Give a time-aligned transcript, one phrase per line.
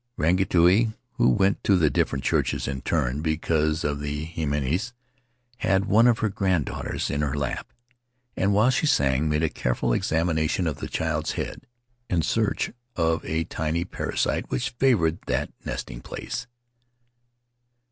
[0.17, 4.93] Rangi tuki, who went to the different churches in turn, because of the himines,
[5.57, 7.71] had one of her granddaughters in her lap,
[8.35, 11.67] and while she sang made a careful examina tion of the child's head,
[12.09, 16.47] in search of a tiny parasite which favored that nesting place.